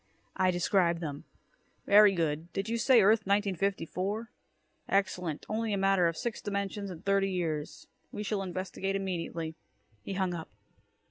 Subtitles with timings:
[0.35, 1.25] I described them.
[1.85, 2.51] "Very good.
[2.53, 4.31] Did you say Earth 1954?
[4.89, 5.45] Excellent.
[5.47, 7.85] Only a matter of six dimensions and thirty years.
[8.11, 9.53] We shall investigate immediately."
[10.01, 10.49] He hung up.